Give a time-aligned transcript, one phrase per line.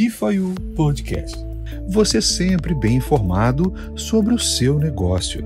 [0.00, 1.36] Bifayu Podcast.
[1.90, 5.44] Você sempre bem informado sobre o seu negócio.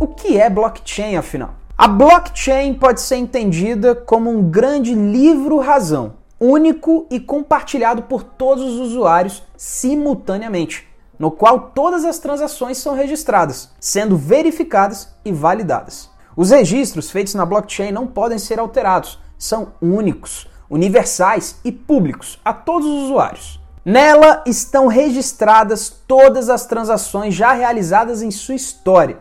[0.00, 1.56] O que é blockchain, afinal?
[1.76, 8.78] A blockchain pode ser entendida como um grande livro-razão, único e compartilhado por todos os
[8.78, 10.86] usuários simultaneamente,
[11.18, 16.08] no qual todas as transações são registradas, sendo verificadas e validadas.
[16.36, 22.52] Os registros feitos na blockchain não podem ser alterados, são únicos, universais e públicos a
[22.52, 23.60] todos os usuários.
[23.84, 29.18] Nela estão registradas todas as transações já realizadas em sua história,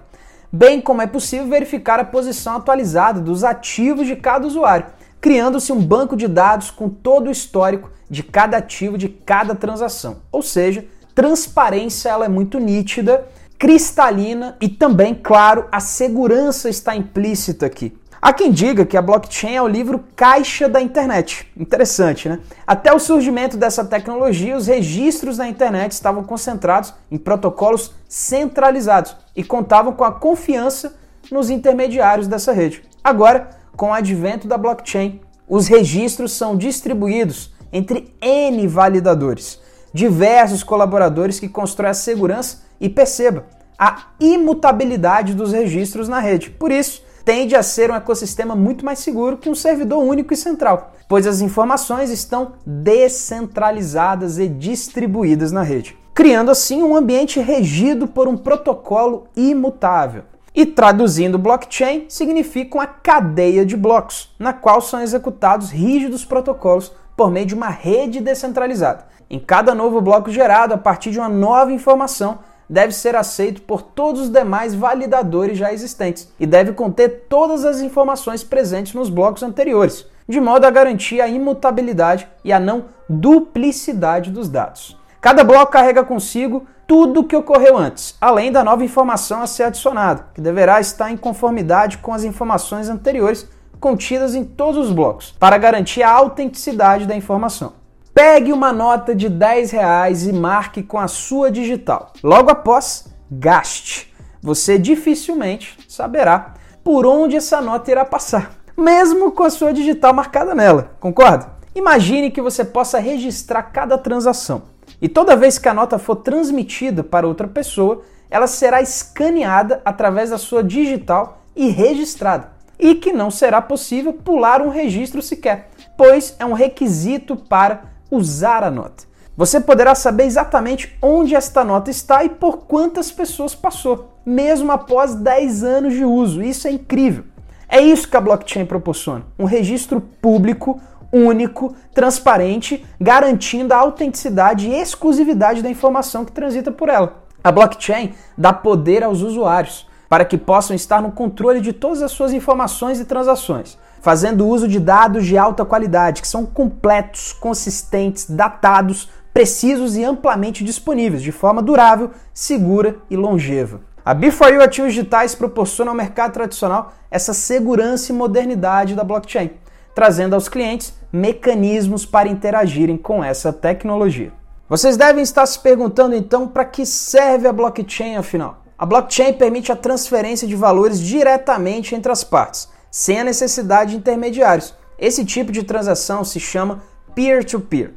[0.52, 4.85] bem como é possível verificar a posição atualizada dos ativos de cada usuário,
[5.20, 10.18] criando-se um banco de dados com todo o histórico de cada ativo de cada transação.
[10.32, 17.66] Ou seja, transparência ela é muito nítida, cristalina e também, claro, a segurança está implícita
[17.66, 17.98] aqui.
[18.23, 21.45] Há quem diga que a blockchain é o livro caixa da internet.
[21.58, 22.40] Interessante, né?
[22.66, 29.44] Até o surgimento dessa tecnologia, os registros da internet estavam concentrados em protocolos centralizados e
[29.44, 30.96] contavam com a confiança
[31.29, 32.82] nos intermediários dessa rede.
[33.04, 39.60] Agora, com o advento da blockchain, os registros são distribuídos entre N validadores,
[39.94, 43.44] diversos colaboradores que constroem a segurança e perceba
[43.77, 46.51] a imutabilidade dos registros na rede.
[46.51, 50.38] Por isso, tende a ser um ecossistema muito mais seguro que um servidor único e
[50.38, 58.07] central, pois as informações estão descentralizadas e distribuídas na rede, criando assim um ambiente regido
[58.07, 60.24] por um protocolo imutável.
[60.55, 67.31] E traduzindo blockchain significa uma cadeia de blocos, na qual são executados rígidos protocolos por
[67.31, 69.06] meio de uma rede descentralizada.
[69.29, 72.38] Em cada novo bloco gerado a partir de uma nova informação,
[72.69, 77.81] deve ser aceito por todos os demais validadores já existentes e deve conter todas as
[77.81, 84.31] informações presentes nos blocos anteriores, de modo a garantir a imutabilidade e a não duplicidade
[84.31, 84.97] dos dados.
[85.19, 89.64] Cada bloco carrega consigo tudo o que ocorreu antes, além da nova informação a ser
[89.64, 93.47] adicionada, que deverá estar em conformidade com as informações anteriores
[93.79, 97.82] contidas em todos os blocos, para garantir a autenticidade da informação.
[98.13, 102.13] Pegue uma nota de 10 reais e marque com a sua digital.
[102.24, 104.13] Logo após, gaste.
[104.41, 106.53] Você dificilmente saberá
[106.84, 111.53] por onde essa nota irá passar, mesmo com a sua digital marcada nela, concorda?
[111.73, 117.03] Imagine que você possa registrar cada transação e toda vez que a nota for transmitida
[117.03, 123.29] para outra pessoa, ela será escaneada através da sua digital e registrada, e que não
[123.29, 129.03] será possível pular um registro sequer, pois é um requisito para usar a nota.
[129.35, 135.16] Você poderá saber exatamente onde esta nota está e por quantas pessoas passou, mesmo após
[135.16, 136.44] 10 anos de uso.
[136.44, 137.23] Isso é incrível.
[137.68, 140.79] É isso que a blockchain proporciona: um registro público,
[141.12, 147.23] único, transparente, garantindo a autenticidade e exclusividade da informação que transita por ela.
[147.44, 152.12] A blockchain dá poder aos usuários para que possam estar no controle de todas as
[152.12, 158.30] suas informações e transações fazendo uso de dados de alta qualidade, que são completos, consistentes,
[158.30, 163.80] datados, precisos e amplamente disponíveis, de forma durável, segura e longeva.
[164.03, 169.52] A B4U Ativos Digitais proporciona ao mercado tradicional essa segurança e modernidade da blockchain,
[169.96, 174.34] trazendo aos clientes mecanismos para interagirem com essa tecnologia.
[174.68, 178.64] Vocês devem estar se perguntando então para que serve a blockchain afinal.
[178.78, 183.97] A blockchain permite a transferência de valores diretamente entre as partes, sem a necessidade de
[183.97, 184.75] intermediários.
[184.99, 186.83] Esse tipo de transação se chama
[187.15, 187.91] peer-to-peer.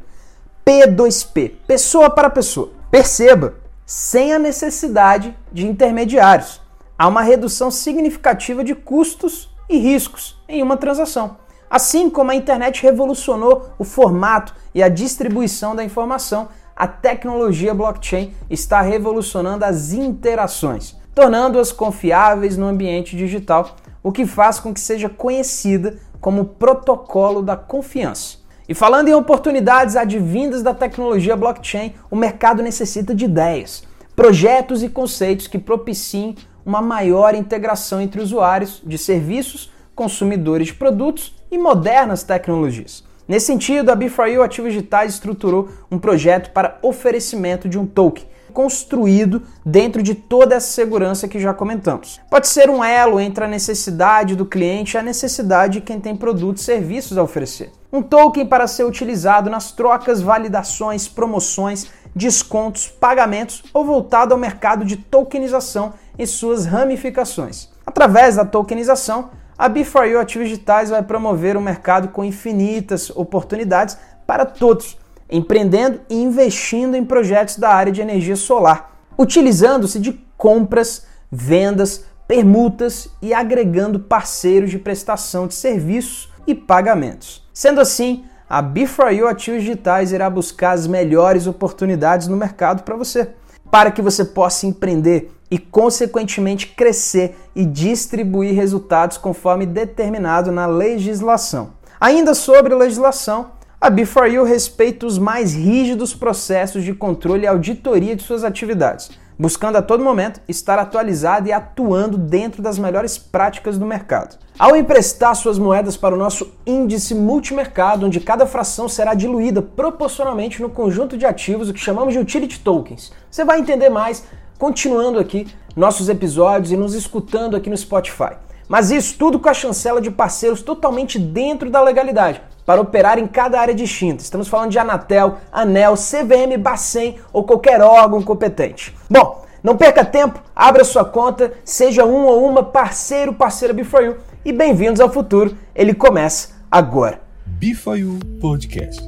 [0.64, 2.72] P2P, pessoa para pessoa.
[2.90, 6.62] Perceba, sem a necessidade de intermediários.
[6.98, 11.36] Há uma redução significativa de custos e riscos em uma transação.
[11.68, 18.34] Assim como a internet revolucionou o formato e a distribuição da informação, a tecnologia blockchain
[18.48, 23.76] está revolucionando as interações, tornando-as confiáveis no ambiente digital
[24.06, 28.38] o que faz com que seja conhecida como protocolo da confiança.
[28.68, 33.82] E falando em oportunidades advindas da tecnologia blockchain, o mercado necessita de ideias,
[34.14, 41.34] projetos e conceitos que propiciem uma maior integração entre usuários de serviços, consumidores de produtos
[41.50, 43.02] e modernas tecnologias.
[43.26, 48.24] Nesse sentido, a B4U Ativos Digitais estruturou um projeto para oferecimento de um token
[48.56, 52.18] construído dentro de toda essa segurança que já comentamos.
[52.30, 56.16] Pode ser um elo entre a necessidade do cliente e a necessidade de quem tem
[56.16, 57.70] produtos e serviços a oferecer.
[57.92, 64.86] Um token para ser utilizado nas trocas, validações, promoções, descontos, pagamentos ou voltado ao mercado
[64.86, 67.68] de tokenização e suas ramificações.
[67.84, 69.28] Através da tokenização,
[69.58, 74.96] a B4U Ativos Digitais vai promover um mercado com infinitas oportunidades para todos,
[75.30, 83.08] empreendendo e investindo em projetos da área de energia solar, utilizando-se de compras, vendas, permutas
[83.22, 87.46] e agregando parceiros de prestação de serviços e pagamentos.
[87.52, 93.30] Sendo assim, a B4U Ativos Digitais irá buscar as melhores oportunidades no mercado para você,
[93.70, 101.74] para que você possa empreender e, consequentemente, crescer e distribuir resultados conforme determinado na legislação.
[102.00, 108.22] Ainda sobre legislação, a B4U respeita os mais rígidos processos de controle e auditoria de
[108.22, 113.84] suas atividades, buscando a todo momento estar atualizado e atuando dentro das melhores práticas do
[113.84, 114.38] mercado.
[114.58, 120.62] Ao emprestar suas moedas para o nosso índice multimercado, onde cada fração será diluída proporcionalmente
[120.62, 124.24] no conjunto de ativos, o que chamamos de utility tokens, você vai entender mais
[124.58, 125.46] continuando aqui
[125.76, 128.36] nossos episódios e nos escutando aqui no Spotify.
[128.66, 133.28] Mas isso tudo com a chancela de parceiros totalmente dentro da legalidade, para operar em
[133.28, 134.22] cada área distinta.
[134.22, 138.94] Estamos falando de Anatel, Anel, CVM, Bacen ou qualquer órgão competente.
[139.08, 144.16] Bom, não perca tempo, abra sua conta, seja um ou uma parceiro, parceira Before You
[144.44, 145.56] e bem-vindos ao futuro.
[145.74, 147.20] Ele começa agora.
[147.46, 149.00] Before You Podcast.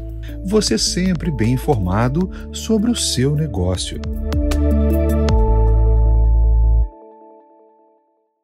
[0.44, 4.00] Você sempre bem informado sobre o seu negócio.